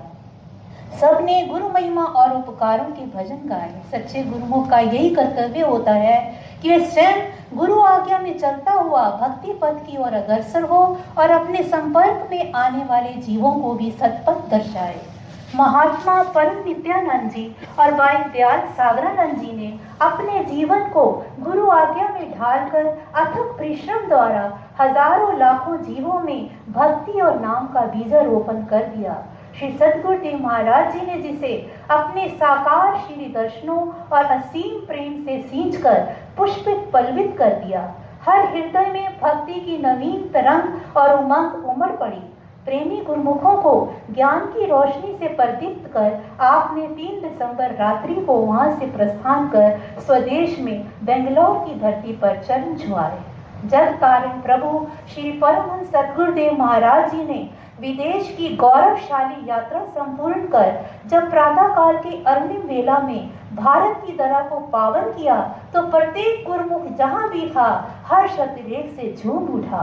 सबने 1.00 1.42
गुरु 1.46 1.68
महिमा 1.68 2.02
और 2.02 2.32
उपकारों 2.32 2.84
के 2.86 3.06
भजन 3.08 3.48
गाए। 3.48 3.70
सच्चे 3.92 4.22
गुरुमुख 4.22 4.68
का 4.70 4.78
यही 4.78 5.10
कर्तव्य 5.10 5.60
होता 5.60 5.92
है 5.92 6.18
कि 6.62 6.78
स्वयं 6.82 7.56
गुरु 7.56 7.80
आज्ञा 7.82 8.18
में 8.18 8.38
चलता 8.38 8.72
हुआ 8.72 9.08
भक्ति 9.20 9.52
पथ 9.62 9.78
की 9.86 9.96
ओर 9.96 10.14
अग्रसर 10.14 10.62
हो 10.64 10.80
और 11.18 11.30
अपने 11.30 11.62
संपर्क 11.64 12.28
में 12.30 12.52
आने 12.56 12.84
वाले 12.84 13.12
जीवों 13.22 13.52
को 13.54 13.72
भी 13.74 13.90
सतपथ 13.92 14.48
दर्शाए। 14.50 15.00
महात्मा 15.54 16.22
परम 16.34 16.62
नित्यानंद 16.64 17.30
जी 17.30 17.44
और 17.80 17.92
भाई 17.94 18.18
दयाल 18.32 18.60
सागरानंद 18.76 19.38
जी 19.38 19.52
ने 19.52 19.72
अपने 20.02 20.44
जीवन 20.44 20.88
को 20.90 21.04
गुरु 21.40 21.68
आज्ञा 21.70 22.08
में 22.08 22.30
ढालकर 22.30 22.86
अथक 22.86 23.52
परिश्रम 23.58 24.06
द्वारा 24.08 24.44
हज़ारों 24.80 25.38
लाखों 25.38 25.76
जीवों 25.82 26.20
में 26.20 26.48
भक्ति 26.70 27.20
और 27.20 27.38
नाम 27.40 27.66
का 27.66 27.80
बीजा 27.88 28.20
रोपण 28.22 28.64
कर 28.64 28.86
दिया। 28.86 29.22
श्री 29.58 29.70
सदगुरुदेव 29.70 30.38
महाराज 30.42 30.92
जी 30.92 31.06
ने 31.06 31.20
जिसे 31.22 31.54
अपने 31.90 32.28
साकार 32.28 32.96
श्री 32.98 33.24
दर्शनों 33.32 33.80
और 34.08 34.24
असीम 34.26 34.78
प्रेम 34.86 35.22
से 35.24 35.40
सींच 35.42 35.76
कर 35.76 36.00
पुष्पित 36.36 36.88
पलवित 36.92 37.36
कर 37.38 37.54
दिया। 37.56 37.82
हर 38.22 38.44
हृदय 38.46 38.90
में 38.92 39.18
भक्ति 39.20 39.60
की 39.60 39.78
नवीन 39.78 40.22
तरंग 40.34 40.96
और 40.96 41.18
उमंग 41.18 41.68
उमड़ 41.70 41.90
पड़ी। 41.92 42.22
प्रेमी 42.66 43.00
गुरुमुखों 43.04 43.56
को 43.62 43.74
ज्ञान 44.10 44.46
की 44.46 44.66
रोशनी 44.66 45.16
से 45.18 45.28
प्रदीप्त 45.30 45.92
कर, 45.92 46.18
आपने 46.40 46.86
3 46.88 47.20
दिसंबर 47.22 47.74
रात्रि 47.76 48.14
को 48.16 48.36
वहाँ 48.36 48.70
से 48.70 48.86
प्रस्थान 48.88 49.48
कर, 49.48 49.78
स्वदेश 50.00 50.58
में 50.60 50.86
बेंगलोर 51.04 51.64
की 51.66 51.78
धरती 51.80 52.12
पर 52.14 52.42
चरण 52.42 52.76
छुआए 52.78 53.18
जब 53.64 53.98
कारण 53.98 54.40
प्रभु 54.42 54.86
श्री 55.08 55.30
परमहंस 55.32 55.88
सदगुरुदेव 55.88 56.56
महाराज 56.58 57.10
जी 57.10 57.24
ने 57.24 57.48
विदेश 57.82 58.26
की 58.36 58.48
गौरवशाली 58.56 59.48
यात्रा 59.48 59.80
संपूर्ण 59.84 60.46
कर, 60.48 60.68
जब 61.06 61.30
प्रातः 61.30 61.74
काल 61.74 61.96
के 61.98 62.22
अर्निम 62.24 62.60
वेला 62.68 62.98
में 63.00 63.30
भारत 63.54 64.02
की 64.06 64.12
दरा 64.16 64.40
को 64.48 64.58
पावन 64.72 65.10
किया 65.12 65.36
तो 65.74 65.82
प्रत्येक 65.88 66.44
गुरमुख 66.46 66.86
जहाँ 66.98 67.28
भी 67.30 67.48
था, 67.50 67.68
हर 68.06 68.28
शतरेख 68.28 68.92
से 68.96 69.14
झूम 69.14 69.48
उठा। 69.54 69.82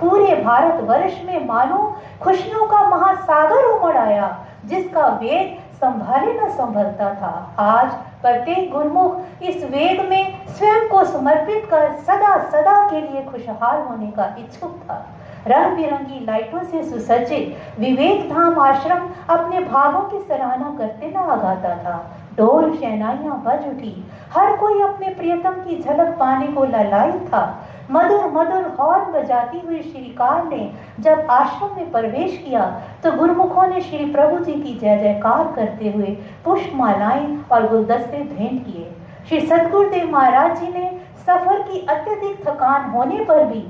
पूरे 0.00 0.36
भारत 0.36 0.80
वर्ष 0.84 1.18
में 1.24 1.46
मानो 1.46 1.78
खुशियों 2.22 2.66
का 2.66 2.84
महासागर 2.88 3.64
उमड़ 3.66 3.96
आया, 3.96 4.28
जिसका 4.66 5.06
वेग 5.20 5.58
संभाले 5.76 6.32
न 6.34 6.48
संभलता 6.50 7.14
था। 7.14 7.32
आज 7.60 7.92
प्रत्येक 8.22 8.70
गुरमुख 8.72 9.42
इस 9.42 9.64
वेग 9.66 10.08
में 10.10 10.46
स्वयं 10.48 10.88
को 10.88 11.04
समर्पित 11.06 11.66
कर 11.70 11.92
सदा 11.98 12.36
सदा 12.48 12.78
के 12.90 13.00
लिए 13.00 13.22
खुशहाल 13.24 13.82
होने 13.82 14.10
का 14.12 14.34
इच्छुक 14.38 14.78
था। 14.80 15.04
रंग 15.46 15.76
बिरंगी 15.76 16.24
लाइटों 16.26 16.62
से 16.62 16.82
सुसज्जित 16.84 17.78
विवेक 17.80 18.28
धाम 18.30 18.58
आश्रम 18.60 19.08
अपने 19.30 19.60
भावों 19.62 20.00
की 20.02 20.18
सराहना 20.20 20.74
करते 20.78 21.10
न 21.10 21.16
आगाता 21.16 21.76
था। 21.76 21.98
ढोल 22.36 22.72
शहनाइयाँ 22.72 23.42
बज 23.46 23.66
उठी। 23.68 23.94
हर 24.32 24.56
कोई 24.56 24.80
अपने 24.82 25.08
प्रियतम 25.14 25.54
की 25.62 25.82
झलक 25.82 26.14
पाने 26.18 26.46
को 26.48 26.64
ललायित 26.66 27.26
था। 27.26 27.42
मधुर 27.90 28.26
मधुर 28.32 28.66
हॉर्न 28.78 29.12
बजाती 29.12 29.60
हुई 29.60 29.80
श्रीकार 29.82 30.44
ने 30.44 30.70
जब 31.00 31.26
आश्रम 31.30 31.74
में 31.76 31.90
प्रवेश 31.92 32.36
किया 32.38 32.64
तो 33.02 33.12
गुरुमुखों 33.12 33.66
ने 33.66 33.80
श्री 33.80 34.04
प्रभु 34.12 34.44
जी 34.44 34.52
की 34.52 34.74
जय 34.74 34.98
जयकार 34.98 35.52
करते 35.56 35.90
हुए 35.90 36.16
पुष्प 36.44 36.72
मालाएँ 36.76 37.26
और 37.52 37.68
गुलदस्ते 37.68 38.18
भेंट 38.18 38.64
किए। 38.66 38.90
श्री 39.28 39.40
सदगुरुदेव 39.40 40.10
महाराज 40.12 40.60
जी 40.60 40.72
ने 40.72 40.90
सफ़र 41.26 41.62
की 41.62 41.86
अत्यधिक 41.86 42.40
थकान 42.46 42.90
होने 42.90 43.24
पर 43.24 43.44
भी 43.44 43.66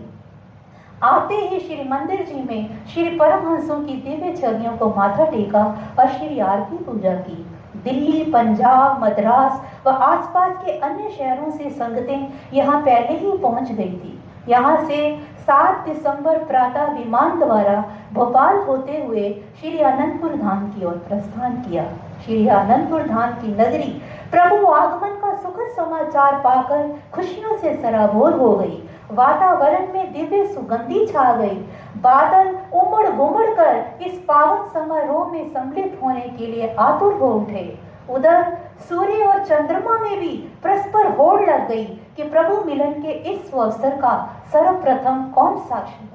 आते 1.02 1.34
ही 1.34 1.58
श्री 1.60 1.88
मंदिर 1.88 2.24
जी 2.24 2.42
में 2.44 2.86
श्री 2.86 3.04
परमहंसों 3.10 3.80
की 3.82 3.94
दिव्य 3.98 4.32
छवियों 4.36 4.76
को 4.78 4.88
माथा 4.96 5.24
टेका 5.26 5.62
और 5.98 6.08
श्री 6.08 6.38
आरती 6.38 6.76
पूजा 6.76 7.14
की। 7.18 7.46
दिल्ली, 7.84 8.24
पंजाब, 8.24 9.04
मद्रास 9.04 9.60
व 9.86 9.90
आसपास 9.90 10.56
के 10.64 10.72
अन्य 10.78 11.10
शहरों 11.10 11.50
से 11.50 11.70
संगतें 11.70 12.54
यहाँ 12.54 12.80
पहले 12.80 13.18
ही 13.18 13.36
पहुँच 13.38 13.70
गई 13.70 13.92
थी। 13.92 14.18
यहाँ 14.48 14.76
से 14.84 14.98
7 15.46 15.84
दिसंबर 15.86 16.44
प्रातः 16.44 16.92
विमान 16.92 17.38
द्वारा 17.38 17.80
भोपाल 18.12 18.56
होते 18.58 19.02
हुए 19.02 19.30
श्री 19.60 19.78
आनंदपुर 19.82 20.36
धाम 20.36 20.68
की 20.68 20.84
ओर 20.86 20.96
प्रस्थान 21.08 21.56
किया। 21.62 21.84
श्री 22.24 22.46
आनंदपुर 22.50 23.06
धाम 23.06 23.32
की 23.32 23.52
नगरी 23.54 23.90
प्रभु 24.32 24.66
आगमन 24.66 25.18
का 25.20 25.34
सुखद 25.36 25.72
समाचार 25.76 26.40
पाकर 26.40 26.88
खुशियों 27.14 27.56
से 27.56 27.74
सराबोर 27.76 28.32
हो 28.34 28.54
गई। 28.54 28.82
वातावरण 29.12 29.92
में 29.92 30.12
दिव्य 30.12 30.44
सुगंधी 30.46 31.06
छा 31.06 31.32
गई। 31.32 31.54
बादल 32.00 32.48
उमड़ 32.74 33.08
घुमड़ 33.08 33.46
कर 33.54 34.04
इस 34.06 34.18
पावन 34.28 34.68
समारोह 34.70 35.32
में 35.32 35.48
सम्मिलित 35.48 35.98
होने 36.02 36.28
के 36.28 36.46
लिए 36.46 36.74
आतुर 36.80 37.14
हो 37.14 37.32
उठे। 37.34 37.64
उधर 38.10 38.56
सूर्य 38.88 39.24
और 39.24 39.44
चंद्रमा 39.44 39.98
में 39.98 40.18
भी 40.20 40.36
परस्पर 40.64 41.10
होड़ 41.16 41.40
लग 41.40 41.66
गई 41.68 41.84
कि 42.16 42.22
प्रभु 42.24 42.64
मिलन 42.64 42.92
के 43.02 43.12
इस 43.32 43.52
अवसर 43.54 43.96
का 43.96 44.14
सर्वप्रथम 44.52 45.22
कौन 45.34 45.58
साक्षी 45.60 46.08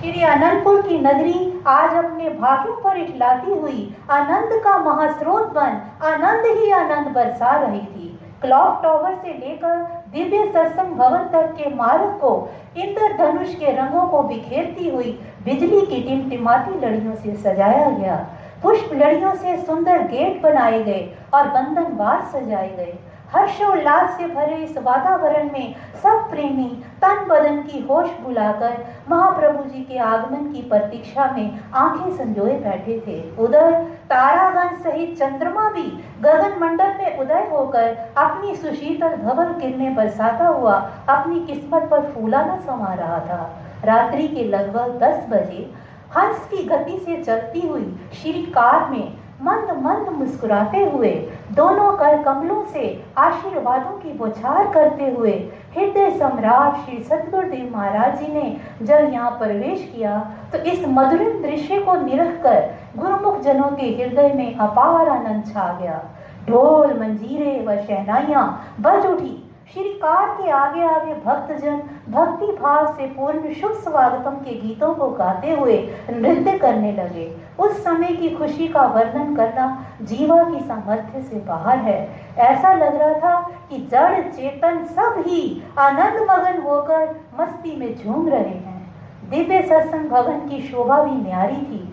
श्री 0.00 0.22
अनंतपुर 0.24 0.80
की 0.82 0.98
नगरी 0.98 1.62
आज 1.68 1.94
अपने 1.94 2.28
भाग्यों 2.34 2.74
पर 2.82 2.96
इठलाती 2.96 3.54
हुई 3.54 3.96
आनंद 4.10 4.52
का 4.64 4.76
महास्रोत 4.78 5.52
बन 5.52 5.80
आनंद 6.02 6.46
ही 6.58 6.70
आनंद 6.72 7.08
बरसा 7.14 7.56
रही 7.56 7.80
थी। 7.80 8.08
क्लॉक 8.42 8.80
टावर 8.82 9.14
से 9.14 9.32
लेकर 9.38 9.99
दिव्य 10.12 10.46
सत्संग 10.46 10.94
भवन 10.94 11.28
तक 11.28 11.52
के 11.58 11.74
मार्ग 11.74 12.10
को 12.20 12.30
इंद्रधनुष 12.76 13.54
के 13.54 13.72
रंगों 13.72 14.06
को 14.08 14.22
बिखेरती 14.22 14.88
हुई 14.88 15.12
बिजली 15.44 15.80
की 15.86 16.00
टिमटिमाती 16.02 16.78
लड़ियों 16.80 17.14
से 17.14 17.34
सजाया 17.36 17.90
गया। 17.90 18.16
पुष्प 18.62 18.90
लड़ियों 18.94 19.34
से 19.34 19.56
सुंदर 19.56 20.02
गेट 20.08 20.40
बनाए 20.42 20.82
गए 20.82 21.08
और 21.34 21.48
बंधन 21.48 21.96
बार 21.96 22.24
सजाए 22.32 22.68
गए। 22.68 22.98
हर्षोल्लास 23.34 24.16
से 24.16 24.26
भरे 24.26 24.56
इस 24.56 24.78
वातावरण 24.78 25.50
में 25.52 25.74
सब 26.02 26.28
प्रेमी 26.30 26.68
तन 27.02 27.24
बदन 27.28 27.60
की 27.62 27.80
होश 27.80 28.10
बुलाकर 28.20 28.76
महाप्रभु 29.10 29.62
जी 29.64 29.82
के 29.82 29.98
आगमन 29.98 30.50
की 30.52 30.62
प्रतीक्षा 30.62 31.30
में 31.32 31.60
आँखें 31.74 32.16
संजोए 32.16 32.54
बैठे 32.60 32.98
थे। 33.06 33.18
उधर 33.36 33.72
तारागण 34.10 34.76
सहित 34.76 35.16
चंद्रमा 35.18 35.68
भी 35.70 35.82
गगन 36.22 36.58
मंडल 36.60 36.94
में 36.98 37.18
उदय 37.18 37.48
होकर 37.52 37.96
अपनी 38.16 38.54
सुशीतल 38.56 39.16
धवल 39.16 39.52
किरणें 39.60 39.94
बरसाता 39.94 40.46
हुआ 40.48 40.74
अपनी 41.08 41.40
किस्मत 41.46 41.88
पर 41.90 42.10
फूला 42.12 42.42
न 42.44 42.58
समा 42.60 42.92
रहा 42.94 43.18
था। 43.20 43.40
रात्रि 43.84 44.28
के 44.28 44.44
लगभग 44.44 44.98
दस 45.02 45.26
बजे 45.30 45.70
हंस 46.16 46.46
की 46.50 46.62
गति 46.66 46.98
से 46.98 47.22
चलती 47.22 47.60
हुई 47.60 47.84
श्री 48.12 48.42
कार 48.54 48.88
में 48.90 49.12
मंद 49.42 49.70
मंद 49.82 50.08
मुस्कुराते 50.12 50.84
हुए, 50.86 51.10
दोनों 51.52 51.90
कर 51.98 52.22
कमलों 52.22 52.64
से 52.64 52.82
आशीर्वादों 53.18 53.96
की 53.98 54.12
बौछार 54.14 54.72
करते 54.72 55.10
हुए, 55.10 55.32
हृदय 55.76 56.10
सम्राट 56.10 56.76
श्री 56.76 57.02
सतगुरुदेव 57.04 57.70
महाराज 57.72 58.18
जी 58.18 58.32
ने 58.32 58.56
जब 58.82 59.12
यहाँ 59.12 59.30
प्रवेश 59.38 59.90
किया 59.94 60.18
तो 60.52 60.58
इस 60.70 60.84
मधुरिम 60.88 61.42
दृश्य 61.42 61.78
को 61.80 61.94
निरख 61.96 62.40
कर 62.42 62.60
गुरुमुख 62.96 63.40
जनों 63.42 63.70
के 63.72 63.86
हृदय 63.94 64.32
में 64.34 64.56
अपार 64.56 65.08
आनंद 65.08 65.44
छा 65.46 65.72
गया। 65.80 66.00
ढोल, 66.46 66.98
मंजीरे 67.00 67.58
व 67.66 67.76
शहनाइया 67.78 68.42
बज 68.80 69.06
उठी। 69.06 69.36
श्रीकार 69.74 70.28
के 70.28 70.50
आगे 70.50 70.82
आगे 70.82 71.12
भक्तजन 71.14 71.76
भक्ति 72.08 72.46
भाव 72.52 72.86
से 72.96 73.06
पूर्ण 73.06 73.52
शुभ 73.54 73.72
स्वागतम 73.72 74.36
के 74.36 74.54
गीतों 74.60 74.94
को 74.94 75.08
गाते 75.10 75.54
हुए 75.54 75.76
नृत्य 76.10 76.56
करने 76.58 76.92
लगे। 76.92 77.26
उस 77.58 77.84
समय 77.84 78.08
की 78.12 78.30
खुशी 78.30 78.66
का 78.68 78.82
वर्णन 78.86 79.36
करना 79.36 79.66
जीवा 80.02 80.42
की 80.44 80.60
सामर्थ्य 80.60 81.22
से 81.22 81.36
बाहर 81.36 81.78
है। 81.78 81.98
ऐसा 82.38 82.72
लग 82.72 82.96
रहा 82.96 83.18
था 83.18 83.40
कि 83.70 83.78
जड़ 83.92 84.20
चेतन 84.22 84.84
सब 84.86 85.22
ही 85.26 85.62
आनंद 85.78 86.20
मगन 86.30 86.60
होकर 86.62 87.14
मस्ती 87.40 87.76
में 87.76 87.94
झूम 87.96 88.28
रहे 88.28 88.42
हैं। 88.42 88.94
दिव्य 89.30 89.62
सत्संग 89.62 90.10
भवन 90.10 90.40
की 90.48 90.62
शोभा 90.62 91.02
भी 91.02 91.22
न्यारी 91.22 91.56
थी। 91.56 91.86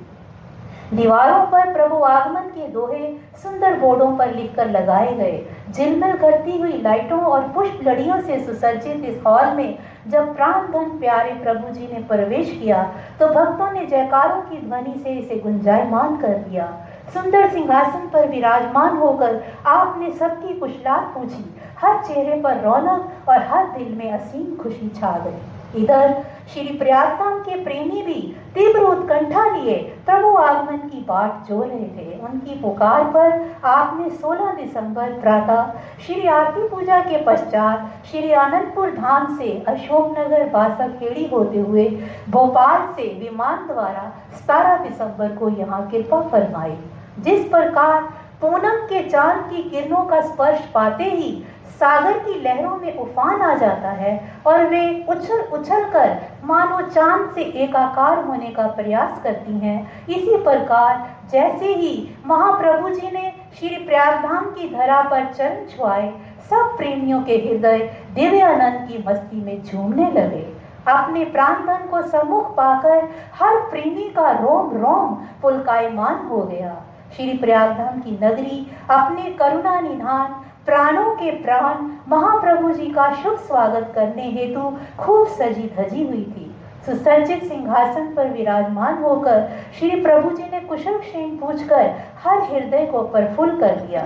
दीवारों 0.93 1.45
पर 1.45 1.73
प्रभु 1.73 2.03
आगमन 2.03 2.41
के 2.41 2.67
दोहे 2.67 3.07
सुंदर 3.43 3.79
बोर्डों 3.79 4.11
पर 4.17 4.33
लिखकर 4.35 4.69
लगाए 4.69 5.13
गए। 5.13 5.37
झिलमिल 5.71 6.15
करती 6.17 6.57
हुई 6.57 6.77
लाइटों 6.81 7.19
और 7.21 7.47
पुष्प 7.55 7.79
लड़ियों 7.83 8.19
से 8.21 8.39
सुसज्जित 8.39 9.05
इस 9.05 9.21
हॉल 9.25 9.51
में 9.55 9.77
जब 10.07 10.35
प्राण 10.35 10.67
धन 10.67 10.97
प्यारे 10.99 11.33
प्रभु 11.33 11.73
जी 11.73 11.87
ने 11.93 11.99
प्रवेश 12.07 12.49
किया 12.51 12.83
तो 13.19 13.27
भक्तों 13.27 13.71
ने 13.71 13.85
जयकारों 13.85 14.41
की 14.41 14.61
ध्वनि 14.67 14.93
से 15.03 15.13
इसे 15.13 15.39
गुंजायमान 15.39 16.15
कर 16.17 16.37
दिया। 16.39 16.65
सुंदर 17.13 17.49
सिंहासन 17.49 18.07
पर 18.13 18.29
विराजमान 18.29 18.97
होकर 18.97 19.43
आपने 19.67 20.11
सबकी 20.11 20.53
कुशलात 20.53 21.13
पूछी। 21.13 21.43
हर 21.81 22.03
चेहरे 22.03 22.41
पर 22.41 22.61
रौनक 22.63 23.29
और 23.29 23.43
हर 23.43 23.67
दिल 23.77 23.93
में 23.95 24.11
असीम 24.11 24.55
खुशी 24.55 24.89
छा 24.89 25.17
गई। 25.17 25.39
इधर 25.75 26.13
श्री 26.53 26.77
प्रयागधाम 26.77 27.39
के 27.39 27.63
प्रेमी 27.63 28.01
भी 28.01 28.21
तीव्र 28.53 28.81
उत्कंठा 28.81 29.43
लिए 29.51 29.75
प्रभु 30.05 30.35
आगमन 30.37 30.77
की 30.89 30.99
बाट 31.07 31.47
जो 31.47 31.61
रहे 31.63 31.87
थे, 31.87 32.19
उनकी 32.19 32.59
पुकार 32.61 33.03
पर 33.05 33.59
आपने 33.65 34.09
16 34.17 34.55
दिसंबर 34.57 35.19
प्रातः 35.21 35.73
श्री 36.05 36.27
आरती 36.27 36.67
पूजा 36.69 36.99
के 36.99 37.21
पश्चात 37.23 38.05
श्री 38.11 38.31
आनंदपुर 38.35 38.91
धाम 38.91 39.37
से 39.37 39.51
अशोकनगर 39.67 40.47
बासाखेड़ी 40.49 41.25
होते 41.27 41.59
हुए 41.59 41.85
भोपाल 42.29 42.87
से 42.95 43.07
विमान 43.19 43.67
द्वारा 43.67 44.11
17 44.41 44.81
दिसंबर 44.83 45.35
को 45.35 45.49
यहाँ 45.49 45.89
कृपा 45.91 46.21
फरमाई, 46.29 46.77
जिस 47.19 47.45
प्रकार 47.49 48.01
पूनम 48.41 48.81
के 48.85 49.07
चाँद 49.09 49.49
की 49.49 49.61
किरणों 49.69 50.03
का 50.05 50.21
स्पर्श 50.21 50.65
पाते 50.73 51.03
ही 51.03 51.31
सागर 51.77 52.17
की 52.19 52.39
लहरों 52.41 52.75
में 52.77 52.97
उफान 52.97 53.41
आ 53.41 53.53
जाता 53.55 53.89
है 53.89 54.13
और 54.47 54.65
वे 54.65 55.05
उछल 55.09 55.41
उछल 55.53 55.83
कर 55.83 56.15
मानो 56.43 56.81
चाँद 56.81 57.29
से 57.35 57.41
एकाकार 57.63 58.23
होने 58.25 58.49
का 58.49 58.67
प्रयास 58.67 59.21
करती 59.23 59.57
हैं। 59.59 60.05
इसी 60.09 60.37
प्रकार 60.43 61.05
जैसे 61.31 61.73
ही 61.73 61.93
महाप्रभु 62.25 62.89
जी 62.89 63.11
ने 63.11 63.33
श्री 63.59 63.75
प्रयागधाम 63.77 64.45
की 64.45 64.69
धरा 64.69 65.01
पर 65.01 65.25
चरण 65.33 65.65
छुआए, 65.67 66.09
सब 66.49 66.75
प्रेमियों 66.77 67.21
के 67.21 67.35
हृदय 67.37 67.77
दिव्य 68.13 68.41
आनंद 68.41 68.87
की 68.87 69.03
मस्ती 69.07 69.43
में 69.43 69.63
झूमने 69.63 70.11
लगे। 70.11 70.45
अपने 70.87 71.23
प्राणधन 71.25 71.87
को 71.87 72.01
सम्मुख 72.01 72.51
पाकर 72.55 73.09
हर 73.39 73.59
प्रेमी 73.69 74.09
का 74.09 74.31
रोम 74.31 74.71
रोम 74.77 75.15
पुलकायमान 75.41 76.27
हो 76.27 76.41
गया। 76.41 76.75
श्री 77.15 77.37
प्रयागधाम 77.37 77.99
की 77.99 78.19
नगरी 78.23 78.71
अपने 78.89 79.29
करुणा 79.31 79.79
निधान 79.79 80.35
प्राणों 80.67 81.11
के 81.15 81.31
प्राण 81.43 81.83
महाप्रभु 82.07 82.71
जी 82.71 82.85
का 82.93 83.03
शुभ 83.15 83.35
स्वागत 83.41 83.91
करने 83.95 84.23
हेतु 84.31 84.61
खूब 84.97 85.27
सजी 85.29 85.69
धजी 85.77 86.07
हुई 86.07 86.23
थी। 86.23 86.45
सुसज्जित 86.85 87.43
सिंहासन 87.43 88.13
पर 88.15 88.27
विराजमान 88.29 88.97
होकर 89.03 89.47
श्री 89.79 90.01
प्रभु 90.01 90.29
जी 90.31 90.49
ने 90.51 90.59
कुशल 90.61 90.97
क्षेम 90.99 91.29
पूछकर 91.37 91.93
हर 92.23 92.41
हृदय 92.43 92.85
को 92.85 93.01
प्रफुल्ल 93.07 93.59
कर 93.59 93.75
दिया। 93.77 94.03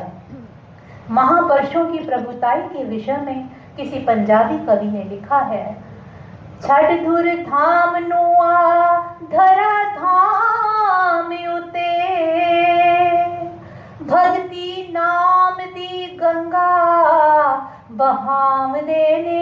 महापर्षों 1.12 1.86
की 1.86 2.00
प्रभुताई 2.00 2.62
के 2.68 2.84
विषय 2.86 3.18
में 3.18 3.50
किसी 3.78 4.00
पंजाबी 4.06 4.58
कवि 4.68 4.88
ने 4.88 5.04
लिखा 5.06 5.40
है, 5.46 5.66
छठ 6.62 7.04
धुर 7.04 7.34
धाम 7.44 7.98
नुआ, 8.04 8.56
धरा 9.32 9.74
धाम 9.96 11.34
उते 11.56 12.81
बहाम 18.02 18.74
देने। 18.74 19.42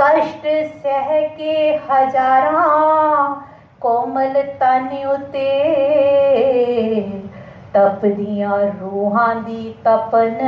कष्ट 0.00 0.44
सह 0.76 1.20
के 1.20 1.52
हजारा 1.90 2.62
कोमल 3.80 4.34
तन 4.34 4.88
उते। 5.06 5.52
तप 7.74 8.00
दिया 8.04 8.52
रूहां 8.56 9.34
दी 9.34 9.74
तपन 9.84 10.38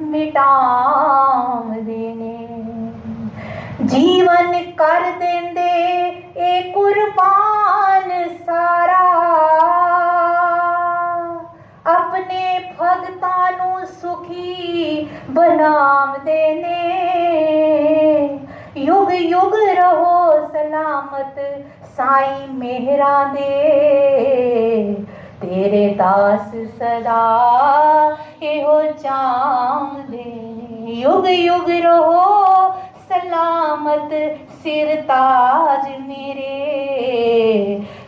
मिटाम 0.00 1.72
देने। 1.72 2.36
जीवन 3.86 4.52
कर 4.78 5.10
देंदे, 5.10 5.72
ए 6.36 6.72
कुर्बान 6.74 8.28
सारा। 8.28 9.29
सुखी 14.02 15.04
बनाम 15.30 16.12
देने। 16.16 16.78
युग 18.76 19.12
युग 19.12 19.54
रहो 19.54 20.48
सलामत 20.48 21.36
साई 21.84 22.46
मेहरा 22.50 23.24
दे। 23.24 23.50
तेरे 25.42 25.88
दास 25.88 26.50
सदा 26.54 27.22
यो 28.42 28.82
जाम 28.92 29.96
दे। 30.10 30.28
युग 30.92 31.26
युग 31.26 31.70
रहो 31.70 32.24
सलामत 33.08 34.10
सिर 34.50 34.94
ताज 35.02 35.88
मेरे। 36.00 36.56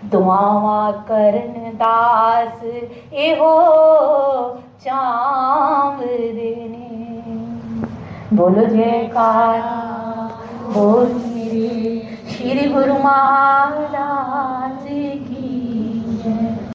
दुआवा 0.05 0.91
करन 0.91 1.55
दास 1.75 2.65
एहो 3.13 3.55
चांवरे 4.85 6.55
ने 6.69 8.37
बोलो 8.37 8.65
जयकारा 8.67 9.75
बोल 10.75 11.13
मेरे 11.27 11.69
श्री 12.31 12.69
गुरु 12.69 12.95
महाराज 12.95 14.62